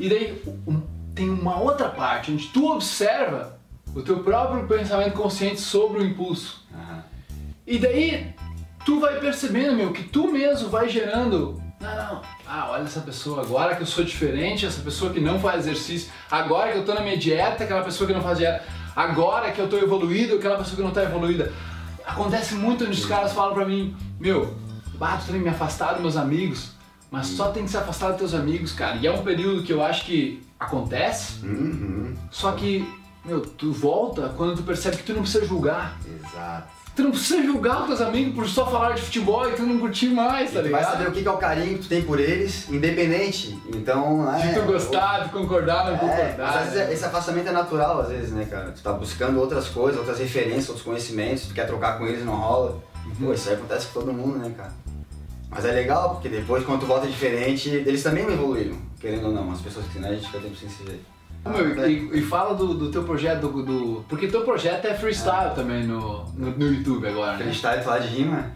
E 0.00 0.08
daí 0.08 0.42
tem 1.14 1.28
uma 1.28 1.58
outra 1.60 1.88
parte 1.90 2.32
onde 2.32 2.48
tu 2.48 2.72
observa 2.72 3.58
o 3.94 4.02
teu 4.02 4.20
próprio 4.20 4.66
pensamento 4.66 5.12
consciente 5.12 5.60
sobre 5.60 6.00
o 6.00 6.04
impulso. 6.04 6.64
Aham. 6.74 7.04
E 7.66 7.78
daí 7.78 8.34
tu 8.84 8.98
vai 9.00 9.20
percebendo, 9.20 9.76
meu, 9.76 9.92
que 9.92 10.02
tu 10.04 10.30
mesmo 10.32 10.68
vai 10.70 10.88
gerando. 10.88 11.62
Não, 11.84 11.96
não. 11.96 12.22
Ah, 12.46 12.68
olha 12.70 12.82
essa 12.82 13.00
pessoa, 13.00 13.42
agora 13.42 13.74
que 13.76 13.82
eu 13.82 13.86
sou 13.86 14.04
diferente, 14.04 14.64
essa 14.66 14.80
pessoa 14.80 15.12
que 15.12 15.20
não 15.20 15.38
faz 15.38 15.66
exercício, 15.66 16.10
agora 16.30 16.72
que 16.72 16.78
eu 16.78 16.84
tô 16.84 16.94
na 16.94 17.00
minha 17.00 17.16
dieta, 17.16 17.64
aquela 17.64 17.82
pessoa 17.82 18.06
que 18.06 18.14
não 18.14 18.22
faz 18.22 18.38
dieta, 18.38 18.64
agora 18.94 19.50
que 19.52 19.60
eu 19.60 19.68
tô 19.68 19.76
evoluído, 19.78 20.36
aquela 20.36 20.56
pessoa 20.58 20.76
que 20.76 20.82
não 20.82 20.90
tá 20.90 21.02
evoluída. 21.02 21.52
Acontece 22.06 22.54
muito 22.54 22.84
onde 22.84 22.98
os 23.00 23.06
caras 23.06 23.32
falam 23.32 23.54
pra 23.54 23.64
mim, 23.64 23.96
meu, 24.20 24.54
bah, 24.96 25.16
tu 25.18 25.32
tem 25.32 25.40
me 25.40 25.48
afastar 25.48 25.92
dos 25.94 26.02
meus 26.02 26.16
amigos, 26.16 26.72
mas 27.10 27.26
só 27.28 27.50
tem 27.50 27.64
que 27.64 27.70
se 27.70 27.76
afastar 27.76 28.08
dos 28.10 28.18
teus 28.18 28.34
amigos, 28.34 28.72
cara. 28.72 28.96
E 28.96 29.06
é 29.06 29.10
um 29.10 29.22
período 29.22 29.62
que 29.62 29.72
eu 29.72 29.82
acho 29.82 30.04
que 30.04 30.42
acontece, 30.58 31.44
Uhum. 31.44 32.14
só 32.30 32.52
que 32.52 32.86
meu, 33.24 33.40
tu 33.40 33.72
volta 33.72 34.32
quando 34.36 34.56
tu 34.56 34.62
percebe 34.62 34.98
que 34.98 35.02
tu 35.02 35.14
não 35.14 35.22
precisa 35.22 35.46
julgar. 35.46 35.98
Exato. 36.06 36.68
Tu 36.94 37.02
não 37.02 37.10
precisa 37.10 37.42
julgar 37.42 37.80
os 37.82 37.86
teus 37.88 38.00
amigos 38.00 38.34
por 38.36 38.48
só 38.48 38.66
falar 38.70 38.92
de 38.92 39.02
futebol 39.02 39.48
e 39.50 39.52
tu 39.54 39.62
não 39.64 39.80
curtir 39.80 40.10
mais, 40.10 40.52
tá 40.52 40.60
tu 40.60 40.70
vai 40.70 40.80
ligado? 40.80 40.92
saber 40.92 41.08
o 41.08 41.12
que 41.12 41.26
é 41.26 41.30
o 41.30 41.36
carinho 41.36 41.76
que 41.78 41.82
tu 41.82 41.88
tem 41.88 42.02
por 42.02 42.20
eles, 42.20 42.68
independente. 42.70 43.58
Então, 43.74 44.32
é. 44.32 44.46
De 44.46 44.54
tu 44.54 44.60
gostar, 44.62 45.24
de 45.24 45.30
concordar, 45.30 45.86
não 45.86 45.94
É, 45.96 45.98
concordar. 45.98 46.48
às 46.58 46.64
vezes 46.72 46.86
né? 46.88 46.92
esse 46.92 47.04
afastamento 47.04 47.48
é 47.48 47.52
natural, 47.52 48.00
às 48.02 48.08
vezes, 48.10 48.30
né, 48.30 48.44
cara? 48.48 48.70
Tu 48.70 48.80
tá 48.80 48.92
buscando 48.92 49.40
outras 49.40 49.66
coisas, 49.68 49.98
outras 49.98 50.20
referências, 50.20 50.68
outros 50.68 50.84
conhecimentos, 50.86 51.48
tu 51.48 51.54
quer 51.54 51.66
trocar 51.66 51.98
com 51.98 52.06
eles 52.06 52.20
e 52.20 52.24
não 52.24 52.36
rola. 52.36 52.80
Uhum. 53.06 53.26
Pô, 53.26 53.32
isso 53.32 53.48
aí 53.48 53.56
acontece 53.56 53.88
com 53.88 54.00
todo 54.00 54.12
mundo, 54.12 54.38
né, 54.38 54.52
cara? 54.56 54.72
Mas 55.50 55.64
é 55.64 55.72
legal, 55.72 56.10
porque 56.10 56.28
depois, 56.28 56.64
quando 56.64 56.80
tu 56.80 56.86
volta 56.86 57.06
diferente, 57.08 57.68
eles 57.70 58.02
também 58.04 58.24
evoluíram, 58.24 58.76
querendo 59.00 59.26
ou 59.26 59.32
não. 59.32 59.50
As 59.52 59.60
pessoas 59.60 59.86
que 59.86 59.98
né, 59.98 60.10
a 60.10 60.14
gente 60.14 60.26
fica 60.26 60.38
tempo 60.38 60.56
sem 60.56 60.68
se 60.68 60.82
ver. 60.84 61.04
Meu, 61.46 61.88
e, 61.88 62.18
e 62.18 62.22
fala 62.22 62.54
do, 62.54 62.74
do 62.74 62.90
teu 62.90 63.02
projeto, 63.04 63.48
do, 63.48 63.62
do- 63.62 64.04
Porque 64.08 64.26
teu 64.28 64.42
projeto 64.42 64.86
é 64.86 64.94
freestyle 64.94 65.54
também 65.54 65.84
no, 65.84 66.24
no, 66.34 66.50
no 66.50 66.66
YouTube 66.72 67.06
agora, 67.06 67.32
né? 67.36 67.44
Freestyle, 67.44 67.82
falar 67.82 67.98
de 67.98 68.08
rima, 68.08 68.52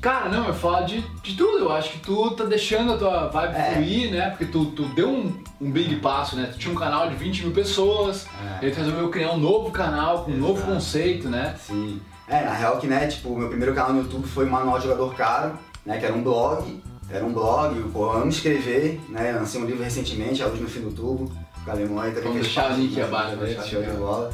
Cara, 0.00 0.28
não, 0.28 0.48
eu 0.48 0.54
falo 0.54 0.84
de, 0.84 1.00
de 1.22 1.36
tudo. 1.36 1.58
Eu 1.58 1.70
acho 1.72 1.92
que 1.92 2.00
tu 2.00 2.30
tá 2.32 2.42
deixando 2.44 2.92
a 2.94 2.96
tua 2.98 3.28
vibe 3.28 3.54
É. 3.54 3.72
fluir, 3.74 4.10
né? 4.10 4.30
Porque 4.30 4.46
tu, 4.46 4.64
tu 4.66 4.82
deu 4.94 5.08
um, 5.08 5.32
um 5.60 5.70
big 5.70 5.94
passo, 6.00 6.34
né? 6.34 6.48
Tu 6.52 6.58
tinha 6.58 6.72
um 6.74 6.76
canal 6.76 7.08
de 7.08 7.14
20 7.14 7.44
mil 7.44 7.52
pessoas, 7.52 8.26
É. 8.60 8.66
e 8.66 8.70
tu 8.72 8.78
resolveu 8.78 9.08
criar 9.10 9.30
um 9.30 9.38
novo 9.38 9.70
canal 9.70 10.24
com 10.24 10.32
um 10.32 10.36
novo 10.36 10.54
Exato. 10.58 10.72
conceito, 10.72 11.28
né? 11.28 11.54
Sim. 11.64 12.00
É, 12.26 12.44
na 12.44 12.52
real 12.52 12.78
que, 12.78 12.88
né, 12.88 13.06
tipo, 13.06 13.36
meu 13.38 13.48
primeiro 13.48 13.72
canal 13.74 13.92
no 13.92 14.00
YouTube 14.00 14.26
foi 14.26 14.44
Manual 14.46 14.80
Jogador 14.80 15.14
Caro, 15.14 15.52
né, 15.86 15.98
que 15.98 16.04
era 16.04 16.14
um 16.14 16.22
blog, 16.22 16.82
era 17.10 17.24
um 17.24 17.32
blog, 17.32 17.76
eu 17.94 18.10
amo 18.10 18.28
escrever, 18.28 19.00
né, 19.08 19.32
lancei 19.32 19.60
um 19.62 19.66
livro 19.66 19.84
recentemente, 19.84 20.42
A 20.42 20.46
Luz 20.46 20.60
no 20.60 20.66
Fim 20.68 20.80
do 20.80 20.90
Tubo, 20.92 21.30
com 21.64 21.70
a 21.70 21.74
aí 21.74 22.10
também 22.10 22.22
Vamos 22.24 22.42
deixar 22.42 22.72
o 22.72 22.74
link 22.76 22.94
né, 22.96 23.04
abaixo, 23.04 23.36
show 23.68 23.80
né, 23.80 23.90
de 23.90 23.96
bola. 23.96 24.32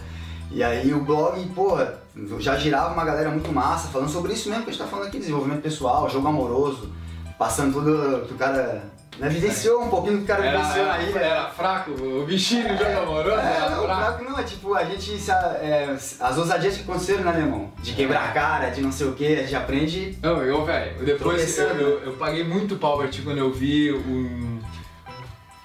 E 0.50 0.62
aí 0.64 0.92
o 0.94 1.00
blog, 1.00 1.44
pô, 1.54 1.76
já 2.38 2.56
girava 2.56 2.94
uma 2.94 3.04
galera 3.04 3.28
muito 3.30 3.52
massa, 3.52 3.88
falando 3.88 4.08
sobre 4.08 4.32
isso 4.32 4.48
mesmo 4.48 4.64
que 4.64 4.70
a 4.70 4.72
gente 4.72 4.82
tá 4.82 4.88
falando 4.88 5.06
aqui, 5.08 5.18
desenvolvimento 5.18 5.60
pessoal, 5.60 6.08
jogo 6.08 6.26
amoroso, 6.26 6.90
passando 7.38 7.74
tudo 7.74 8.26
que 8.26 8.32
o 8.32 8.36
cara, 8.36 8.82
né, 9.18 9.28
vivenciou 9.28 9.82
um 9.82 9.88
pouquinho 9.90 10.14
do 10.14 10.18
que 10.20 10.24
o 10.24 10.26
cara 10.36 10.50
vivenciou 10.50 10.86
na 10.86 10.98
ilha. 11.02 11.18
era 11.18 11.50
fraco, 11.50 11.90
o 11.90 12.24
bichinho 12.24 12.66
do 12.66 12.76
jogo 12.78 12.98
amoroso 12.98 13.36
É, 13.40 13.56
era 13.56 13.70
não, 13.70 13.82
fraco. 13.84 14.00
fraco 14.02 14.24
não, 14.24 14.38
é 14.38 14.42
tipo, 14.42 14.74
a 14.74 14.84
gente, 14.84 15.18
se 15.18 15.30
a- 15.30 15.58
é, 15.60 15.90
as 16.18 16.38
ousadias 16.38 16.76
que 16.76 16.82
aconteceram, 16.82 17.24
né, 17.24 17.38
irmão? 17.40 17.70
De 17.82 17.92
quebrar 17.92 18.24
a 18.30 18.32
cara, 18.32 18.70
de 18.70 18.80
não 18.80 18.90
sei 18.90 19.06
o 19.06 19.12
que, 19.12 19.26
a 19.26 19.42
gente 19.42 19.54
aprende. 19.54 20.18
Não, 20.22 20.42
eu, 20.42 20.64
velho, 20.64 21.04
depois 21.04 21.58
eu, 21.58 21.66
eu, 21.68 21.98
eu 22.04 22.12
paguei 22.14 22.42
muito 22.42 22.76
pau 22.76 22.96
pra 22.96 23.08
ti 23.08 23.20
quando 23.20 23.36
eu 23.38 23.52
vi 23.52 23.92
um. 23.92 24.57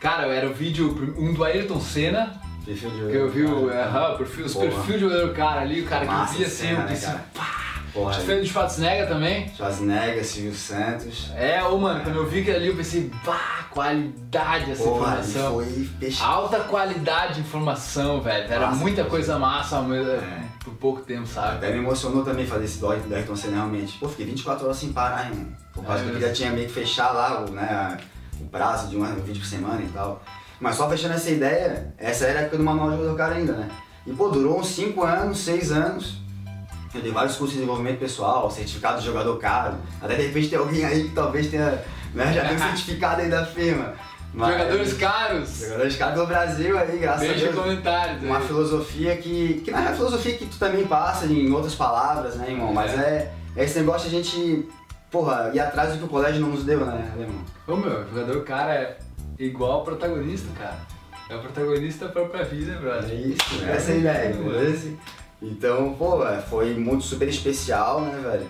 Cara, 0.04 0.24
era 0.28 0.50
o 0.50 0.54
vídeo, 0.54 1.16
um 1.18 1.34
do 1.34 1.46
Ayrton 1.46 1.80
Senna, 1.80 2.34
Perfil 2.66 2.90
de 2.92 2.98
que 3.10 3.16
eu 3.16 3.30
vi 3.30 3.44
o, 3.44 3.68
o 3.68 4.18
perfil, 4.18 4.46
os 4.46 4.54
perfil 4.54 4.94
de 4.96 5.00
jogador 5.00 5.34
cara 5.34 5.62
ali, 5.62 5.80
o 5.82 5.86
cara 5.86 6.06
que 6.06 6.12
Massa 6.12 6.34
eu 6.34 6.38
vi 6.40 6.46
assim, 6.46 6.70
eu 6.72 6.78
né, 6.78 6.86
pensei, 6.90 7.08
cara? 7.08 7.26
pá! 7.34 7.64
Porra, 7.94 8.14
de 8.42 8.46
Schwarzenegger 8.50 9.08
também. 9.08 9.50
Schwarzenegger, 9.56 10.26
Silvio 10.26 10.54
Santos. 10.56 11.32
É, 11.38 11.64
ô 11.64 11.78
mano, 11.78 12.02
quando 12.04 12.18
eu 12.18 12.26
vi 12.28 12.42
aquilo 12.42 12.58
ali 12.58 12.68
eu 12.68 12.76
pensei, 12.76 13.10
pá, 13.24 13.66
qualidade 13.70 14.72
essa 14.72 14.84
Porra, 14.84 15.20
informação. 15.20 15.54
foi 15.54 15.90
peixe. 16.00 16.22
Alta 16.22 16.60
qualidade 16.62 17.36
de 17.36 17.40
informação, 17.42 18.20
velho. 18.20 18.52
Era 18.52 18.68
Massa, 18.68 18.80
muita 18.80 19.04
coisa 19.06 19.40
massa 19.40 19.78
ao 19.78 19.84
mesmo- 19.84 20.12
É. 20.12 20.44
por 20.66 20.74
pouco 20.74 21.02
tempo, 21.02 21.28
sabe? 21.28 21.58
Até 21.58 21.72
me 21.72 21.78
emocionou 21.78 22.26
também 22.26 22.46
fazer 22.46 22.66
esse 22.66 22.80
dó 22.80 22.94
do 22.94 23.16
Ayrton 23.16 23.36
Senna 23.38 23.56
realmente. 23.58 23.98
Pô, 24.00 24.10
fiquei 24.10 24.26
24 24.26 24.66
horas 24.66 24.78
sem 24.78 24.92
parar, 24.92 25.30
irmão. 25.30 25.48
Por 25.72 25.86
causa 25.86 26.02
É 26.02 26.04
que 26.06 26.10
eu 26.10 26.14
mesmo. 26.16 26.28
já 26.28 26.34
tinha 26.34 26.52
meio 26.52 26.68
que 26.68 26.74
fechar 26.74 27.12
lá 27.12 27.46
o, 27.46 27.52
né, 27.52 27.62
a- 27.62 27.98
o 28.42 28.46
prazo 28.46 28.88
de 28.90 28.98
um, 28.98 29.04
um 29.04 29.16
vídeo 29.16 29.42
por 29.42 29.48
semana 29.48 29.82
e 29.82 29.88
tal. 29.90 30.22
Mas 30.60 30.76
só 30.76 30.90
fechando 30.90 31.14
essa 31.16 31.30
ideia, 31.30 31.94
essa 31.98 32.26
era 32.26 32.40
a 32.40 32.42
época 32.44 32.58
do 32.58 32.64
manual 32.64 32.90
de 32.92 32.98
jogador 32.98 33.18
cara 33.18 33.36
ainda, 33.36 33.54
né? 33.54 33.70
E 34.06 34.12
pô, 34.14 34.30
durou 34.30 34.60
uns 34.60 34.68
5 34.68 35.04
anos, 35.04 35.40
6 35.40 35.72
anos. 35.72 36.18
Eu 36.94 37.02
dei 37.02 37.12
vários 37.12 37.36
cursos 37.36 37.52
de 37.54 37.56
desenvolvimento 37.62 38.00
pessoal, 38.00 38.50
certificado 38.52 39.00
de 39.00 39.06
jogador 39.06 39.36
caro. 39.38 39.76
Até 40.02 40.16
de 40.16 40.28
repente 40.28 40.50
tem 40.50 40.60
alguém 40.60 40.86
aí 40.86 41.06
que 41.06 41.16
talvez 41.16 41.48
tenha, 41.48 41.82
né, 42.14 42.32
já 42.32 42.46
tem 42.48 42.56
um 42.56 42.60
certificado 42.70 43.22
aí 43.22 43.30
da 43.30 43.46
firma. 43.46 43.94
Mas- 44.34 44.52
Jogadores 44.52 44.94
caros, 44.94 45.60
Jogadores 45.60 45.96
caros 45.96 46.20
do 46.20 46.26
Brasil 46.26 46.78
aí, 46.78 46.98
graças 46.98 47.22
a 47.24 47.26
deixa 47.34 47.46
Deus. 47.52 47.56
comentários 47.56 48.24
Uma 48.24 48.38
aí. 48.40 48.48
filosofia 48.48 49.18
que. 49.18 49.62
que 49.66 49.72
não 49.72 49.80
é 49.80 49.88
a 49.90 49.94
filosofia 49.94 50.38
que 50.38 50.46
tu 50.48 50.58
também 50.58 50.86
passa 50.88 51.26
em 51.28 51.52
outras 51.52 51.76
palavras, 51.76 52.36
né, 52.36 52.50
irmão? 52.50 52.74
Mas 52.74 52.92
é, 52.98 53.32
é 53.56 53.64
esse 53.64 53.78
negócio 53.80 54.10
de 54.10 54.16
a 54.16 54.20
gente, 54.24 54.68
porra, 55.14 55.52
atrás 55.62 55.92
do 55.92 56.00
que 56.00 56.04
o 56.06 56.08
colégio 56.08 56.42
não 56.42 56.50
nos 56.50 56.64
deu, 56.64 56.84
né, 56.84 57.14
irmão? 57.20 57.46
Ô 57.68 57.76
meu, 57.76 58.04
jogador 58.10 58.44
cara 58.44 58.74
é 58.74 58.98
igual 59.38 59.74
ao 59.74 59.84
protagonista, 59.84 60.48
cara. 60.58 60.80
É 61.30 61.36
o 61.36 61.40
protagonista 61.40 62.06
da 62.08 62.12
própria 62.12 62.44
vida, 62.44 62.74
É 62.74 62.78
brother. 62.78 63.28
isso, 63.28 63.64
É, 63.64 63.76
essa 63.76 63.92
é 63.92 63.94
a 63.94 63.98
ideia, 63.98 64.36
é. 64.36 64.94
Então, 65.40 65.94
pô, 65.94 66.26
é, 66.28 66.42
foi 66.42 66.74
muito 66.74 67.04
super 67.04 67.28
especial, 67.28 68.02
né, 68.02 68.20
velho? 68.24 68.48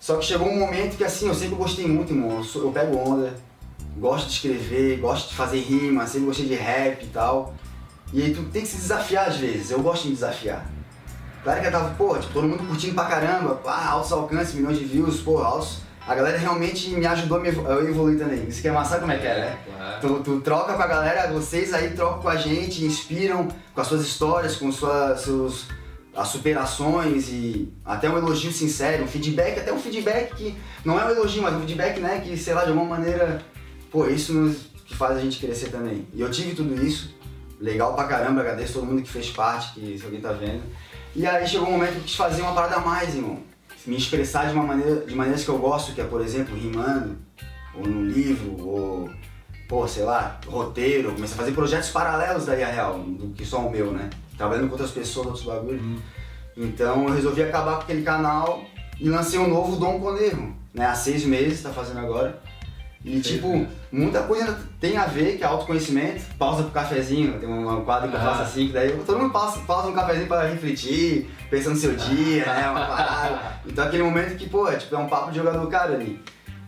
Só 0.00 0.16
que 0.16 0.24
chegou 0.24 0.48
um 0.48 0.58
momento 0.58 0.96
que 0.96 1.04
assim, 1.04 1.28
eu 1.28 1.34
sempre 1.34 1.54
gostei 1.54 1.86
muito, 1.86 2.12
irmão. 2.12 2.42
Eu, 2.54 2.72
pego 2.72 2.96
onda, 2.98 3.32
gosto 3.96 4.26
de 4.26 4.32
escrever, 4.32 4.98
gosto 4.98 5.28
de 5.28 5.36
fazer 5.36 5.60
rima, 5.60 6.04
sempre 6.08 6.26
gostei 6.26 6.46
de 6.46 6.54
rap 6.54 7.04
e 7.04 7.08
tal. 7.08 7.54
E 8.12 8.22
aí 8.22 8.34
tu 8.34 8.42
tem 8.44 8.62
que 8.62 8.68
se 8.68 8.76
desafiar 8.76 9.28
às 9.28 9.36
vezes, 9.36 9.70
eu 9.70 9.80
gosto 9.80 10.02
de 10.02 10.08
me 10.08 10.14
desafiar. 10.14 10.66
Claro 11.44 11.60
que 11.60 11.66
eu 11.66 11.72
tava, 11.72 11.94
pô, 11.94 12.18
tipo, 12.18 12.32
todo 12.32 12.48
mundo 12.48 12.66
curtindo 12.66 12.94
pra 12.94 13.04
caramba, 13.04 13.54
pá, 13.54 13.86
altos 13.86 14.12
alcances, 14.12 14.54
milhões 14.54 14.78
de 14.78 14.84
views, 14.84 15.20
pô, 15.20 15.38
altos. 15.38 15.78
A 16.06 16.14
galera 16.14 16.36
realmente 16.36 16.90
me 16.90 17.06
ajudou 17.06 17.40
a 17.40 17.46
evoluir 17.46 18.18
também. 18.18 18.44
Isso 18.48 18.60
que 18.60 18.68
é 18.68 18.72
massa, 18.72 18.98
como 18.98 19.12
é 19.12 19.18
que 19.18 19.26
é, 19.26 19.34
né? 19.38 19.58
claro. 19.64 20.00
Tu, 20.00 20.20
tu 20.24 20.40
troca 20.40 20.74
com 20.74 20.82
a 20.82 20.86
galera, 20.86 21.32
vocês 21.32 21.72
aí 21.72 21.90
trocam 21.90 22.22
com 22.22 22.28
a 22.28 22.36
gente, 22.36 22.84
inspiram 22.84 23.46
com 23.72 23.80
as 23.80 23.86
suas 23.86 24.02
histórias, 24.02 24.56
com 24.56 24.72
suas, 24.72 25.20
seus, 25.20 25.66
as 26.14 26.28
superações 26.28 27.28
e 27.28 27.72
até 27.84 28.10
um 28.10 28.18
elogio 28.18 28.52
sincero, 28.52 29.04
um 29.04 29.06
feedback, 29.06 29.60
até 29.60 29.72
um 29.72 29.78
feedback 29.78 30.34
que 30.34 30.56
não 30.84 30.98
é 30.98 31.06
um 31.06 31.10
elogio, 31.10 31.42
mas 31.42 31.54
um 31.54 31.60
feedback, 31.60 32.00
né, 32.00 32.20
que 32.20 32.36
sei 32.36 32.52
lá, 32.52 32.64
de 32.64 32.70
alguma 32.70 32.96
maneira, 32.96 33.40
pô, 33.90 34.06
isso 34.08 34.32
nos, 34.32 34.56
que 34.84 34.96
faz 34.96 35.16
a 35.16 35.20
gente 35.20 35.38
crescer 35.38 35.70
também. 35.70 36.06
E 36.12 36.20
eu 36.20 36.30
tive 36.30 36.54
tudo 36.54 36.84
isso, 36.84 37.14
legal 37.60 37.94
pra 37.94 38.04
caramba, 38.04 38.40
agradeço 38.40 38.74
todo 38.74 38.86
mundo 38.86 39.02
que 39.02 39.10
fez 39.10 39.30
parte, 39.30 39.74
que 39.74 39.96
se 39.96 40.04
alguém 40.04 40.20
tá 40.20 40.32
vendo. 40.32 40.62
E 41.14 41.26
aí 41.26 41.46
chegou 41.46 41.68
um 41.68 41.72
momento 41.72 41.92
que 41.92 41.98
eu 41.98 42.02
quis 42.02 42.16
fazer 42.16 42.42
uma 42.42 42.54
parada 42.54 42.76
a 42.76 42.80
mais, 42.80 43.14
irmão. 43.14 43.40
Me 43.86 43.96
expressar 43.96 44.46
de 44.46 44.54
uma 44.54 44.64
maneira, 44.64 45.04
de 45.04 45.14
maneiras 45.14 45.44
que 45.44 45.48
eu 45.48 45.58
gosto, 45.58 45.92
que 45.92 46.00
é, 46.00 46.04
por 46.04 46.20
exemplo, 46.20 46.54
rimando, 46.54 47.16
ou 47.74 47.86
num 47.86 48.04
livro, 48.04 48.56
ou 48.60 49.10
pô, 49.68 49.88
sei 49.88 50.04
lá, 50.04 50.38
roteiro, 50.46 51.08
eu 51.08 51.14
comecei 51.14 51.34
a 51.34 51.38
fazer 51.38 51.52
projetos 51.52 51.90
paralelos 51.90 52.46
da 52.46 52.56
IA 52.56 52.68
Real, 52.68 52.98
do 52.98 53.34
que 53.34 53.44
só 53.44 53.58
o 53.60 53.70
meu, 53.70 53.90
né? 53.90 54.10
Trabalhando 54.36 54.66
com 54.66 54.72
outras 54.72 54.90
pessoas, 54.90 55.26
outros 55.26 55.44
bagulhos. 55.44 55.82
Então 56.56 57.08
eu 57.08 57.14
resolvi 57.14 57.42
acabar 57.42 57.76
com 57.76 57.82
aquele 57.82 58.02
canal 58.02 58.62
e 59.00 59.08
lancei 59.08 59.38
um 59.38 59.48
novo 59.48 59.76
Dom 59.76 59.98
Conejo, 59.98 60.54
né? 60.74 60.86
Há 60.86 60.94
seis 60.94 61.24
meses, 61.24 61.62
tá 61.62 61.70
fazendo 61.70 62.00
agora. 62.00 62.40
E 63.04 63.20
tipo, 63.20 63.66
muita 63.90 64.22
coisa 64.22 64.56
tem 64.80 64.96
a 64.96 65.06
ver, 65.06 65.36
que 65.36 65.42
é 65.42 65.46
autoconhecimento, 65.46 66.22
pausa 66.38 66.62
pro 66.62 66.70
cafezinho, 66.72 67.38
tem 67.40 67.48
um 67.48 67.84
quadro 67.84 68.08
que 68.08 68.14
eu 68.14 68.20
Ah. 68.20 68.24
faço 68.24 68.42
assim, 68.42 68.68
que 68.68 68.72
daí 68.72 68.92
todo 69.04 69.18
mundo 69.18 69.32
pausa, 69.32 69.58
pausa 69.66 69.88
um 69.88 69.92
cafezinho 69.92 70.28
pra 70.28 70.46
refletir, 70.46 71.28
pensar 71.50 71.70
no 71.70 71.76
seu 71.76 71.96
dia, 71.96 72.46
né? 72.46 72.70
Uma 72.70 72.86
parada. 72.86 73.60
Então 73.66 73.84
aquele 73.84 74.04
momento 74.04 74.36
que, 74.36 74.48
pô, 74.48 74.68
é, 74.68 74.76
tipo, 74.76 74.94
é 74.94 74.98
um 74.98 75.08
papo 75.08 75.30
de 75.32 75.38
jogador 75.38 75.66
cara 75.68 75.94
ali. 75.94 76.22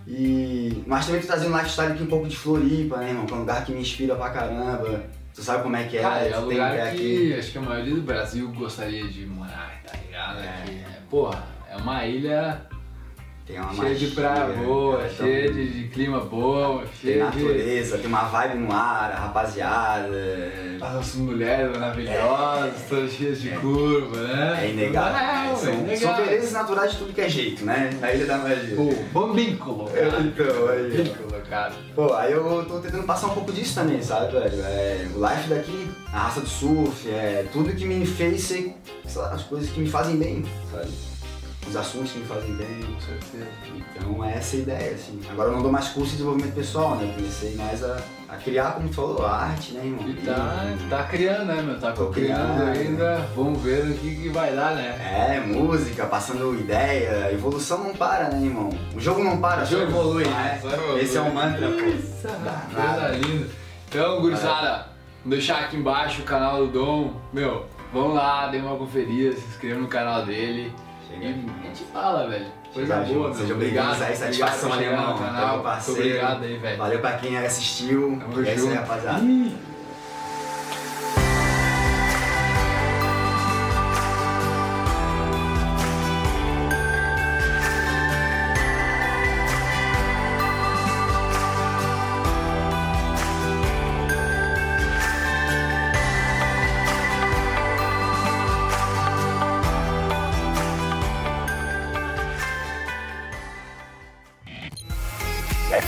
E... 0.07 0.83
Mas 0.87 1.07
também 1.07 1.21
tô 1.21 1.29
trazendo 1.29 1.53
um 1.55 1.57
lifestyle 1.57 1.93
aqui 1.93 2.03
um 2.03 2.07
pouco 2.09 2.27
de 2.29 2.37
Floripa, 2.37 2.97
né, 2.99 3.09
irmão? 3.11 3.27
Que 3.27 3.33
é 3.33 3.37
um 3.37 3.41
lugar 3.41 3.65
que 3.65 3.73
me 3.73 3.81
inspira 3.81 4.15
pra 4.17 4.31
caramba. 4.31 5.05
Tu 5.35 5.43
sabe 5.43 5.63
como 5.63 5.75
é 5.77 5.85
que 5.85 5.97
é, 5.99 6.03
Cara, 6.03 6.21
é 6.21 6.31
tu 6.31 6.41
um 6.41 6.49
tem 6.49 6.59
lugar 6.59 6.93
que 6.93 7.35
acho 7.39 7.53
que 7.53 7.59
a 7.59 7.61
maioria 7.63 7.95
do 7.95 8.03
Brasil 8.03 8.49
gostaria 8.53 9.07
de 9.09 9.25
morar, 9.27 9.81
tá 9.87 9.97
ligado? 10.05 10.39
É. 10.41 10.49
Aqui, 10.49 10.73
né? 10.73 10.97
Porra, 11.11 11.43
é 11.71 11.77
uma 11.77 12.05
ilha 12.07 12.61
Tem 13.47 13.61
uma 13.61 13.75
cheia 13.75 13.95
de 13.95 14.07
praia 14.07 14.47
boa, 14.55 15.03
é, 15.03 15.13
então, 15.13 15.27
cheia 15.27 15.53
de, 15.53 15.69
de 15.69 15.89
clima 15.89 16.21
boa, 16.21 16.79
Tem 16.81 16.89
cheia 16.95 17.31
de. 17.31 17.43
natureza, 17.43 17.99
tem 17.99 18.07
uma 18.07 18.25
vibe 18.25 18.59
no 18.61 18.73
ar, 18.73 19.13
a 19.13 19.17
rapaziada. 19.17 20.09
As 20.81 21.15
mulheres 21.15 21.71
maravilhosas, 21.71 22.83
todas 22.89 23.13
cheias 23.13 23.43
de 23.43 23.51
curva, 23.51 24.17
né? 24.17 24.65
É 24.65 24.71
inegável. 24.71 25.19
É, 25.19 25.51
né? 25.51 25.57
são, 25.57 25.75
inegável. 25.75 25.99
são 25.99 26.25
belezas 26.25 26.53
naturais 26.53 26.93
de 26.93 26.99
tudo 26.99 27.13
que 27.13 27.21
é 27.21 27.29
jeito, 27.29 27.67
né? 27.67 27.91
Na 28.01 28.15
Ilha 28.15 28.27
da 28.27 28.39
Magia. 28.39 28.77
Pô, 28.77 28.95
bambíncolo, 29.13 29.91
cara. 29.91 30.21
Então, 30.21 30.69
aí. 30.71 30.91
Bambíncolo, 30.91 31.43
cara. 31.49 31.73
Pô, 31.95 32.15
aí 32.15 32.33
eu 32.33 32.65
tô 32.67 32.81
tentando 32.81 33.05
passar 33.05 33.27
um 33.27 33.35
pouco 33.35 33.53
disso 33.53 33.75
também, 33.75 34.01
sabe, 34.03 34.33
velho? 34.33 34.63
É, 34.63 35.07
o 35.15 35.19
life 35.19 35.49
daqui, 35.51 35.91
a 36.11 36.19
raça 36.19 36.41
do 36.41 36.49
surf, 36.49 37.11
é 37.11 37.47
tudo 37.53 37.75
que 37.75 37.85
me 37.85 38.07
fez 38.07 38.41
ser, 38.43 38.75
sei 39.07 39.21
lá, 39.21 39.35
as 39.35 39.43
coisas 39.43 39.69
que 39.69 39.81
me 39.81 39.89
fazem 39.91 40.17
bem, 40.17 40.45
sabe? 40.73 41.14
Os 41.69 41.77
assuntos 41.77 42.13
que 42.13 42.19
me 42.19 42.27
fazem 42.27 42.55
bem. 42.55 42.83
Com 42.83 43.01
certeza. 43.01 43.49
Então 43.75 44.25
é 44.25 44.35
essa 44.37 44.57
a 44.57 44.59
ideia, 44.59 44.95
assim. 44.95 45.21
Agora 45.31 45.49
eu 45.49 45.55
não 45.55 45.63
dou 45.63 45.73
mais 45.73 45.89
curso 45.89 46.11
de 46.11 46.17
desenvolvimento 46.19 46.55
pessoal, 46.55 46.97
né? 46.97 47.09
Eu 47.09 47.15
comecei 47.15 47.55
mais 47.57 47.83
a, 47.83 47.99
a 48.29 48.37
criar, 48.37 48.73
como 48.73 48.89
tu 48.89 48.95
falou, 48.95 49.27
a 49.27 49.33
arte, 49.33 49.73
né, 49.73 49.87
irmão? 49.87 50.09
E 50.09 50.15
tá, 50.15 50.65
tá 50.91 51.03
criando, 51.05 51.47
né, 51.47 51.63
meu? 51.63 51.81
Tá 51.81 51.93
Tô 51.93 52.07
criando 52.07 52.73
criando. 52.73 53.03
ainda. 53.03 53.29
Vamos 53.35 53.61
ver 53.63 53.85
o 53.87 53.95
que, 53.95 54.15
que 54.15 54.29
vai 54.29 54.55
dar, 54.55 54.75
né? 54.75 55.37
É, 55.37 55.41
música, 55.41 56.07
passando 56.07 56.59
ideia, 56.59 57.33
evolução 57.33 57.85
não 57.85 57.95
para, 57.95 58.29
né, 58.29 58.45
irmão? 58.45 58.71
O 58.95 59.01
jogo 59.01 59.23
não 59.23 59.41
para, 59.41 59.65
só 59.65 59.79
jogo 59.79 59.91
evolui, 59.91 60.25
né? 60.25 60.59
só 60.61 60.71
evolui. 60.71 61.01
Esse 61.01 61.17
é 61.17 61.21
o 61.21 61.35
mantra, 61.35 61.69
pô. 61.69 61.77
Coisa 61.77 63.09
linda. 63.17 63.49
Então, 63.89 64.21
gurizada, 64.21 64.87
vou 65.25 65.31
deixar 65.31 65.61
aqui 65.61 65.77
embaixo 65.77 66.23
o 66.23 66.25
canal 66.25 66.67
do 66.67 66.73
Dom. 66.73 67.15
Meu, 67.33 67.67
Vão 67.95 68.13
lá, 68.13 68.49
dê 68.49 68.59
uma 68.59 68.77
conferida, 68.77 69.37
se 69.37 69.47
inscrevam 69.47 69.83
no 69.83 69.89
canal 69.89 70.27
dele. 70.27 70.73
Chega. 71.09 71.25
E 71.25 71.47
a 71.63 71.67
gente 71.67 71.85
fala, 71.93 72.29
velho. 72.29 72.47
Coisa 72.73 72.95
Chega 72.95 73.07
boa, 73.15 73.27
junto. 73.29 73.39
Seja 73.41 73.55
obrigado, 73.55 74.03
aí, 74.03 74.17
satisfação 74.17 74.69
no 74.75 74.83
irmão. 74.83 75.19
canal. 75.19 75.63
Parceiro. 75.63 76.01
Muito 76.01 76.11
obrigado 76.11 76.45
aí, 76.45 76.57
velho. 76.59 76.79
Valeu 76.79 77.01
pra 77.01 77.13
quem 77.19 77.37
assistiu. 77.39 78.19
Tamo 78.21 78.39
é 78.39 78.43
isso 78.43 78.51
aí, 78.51 78.59
junto. 78.59 78.75
rapaziada. 78.75 79.25
Ih. 79.25 79.57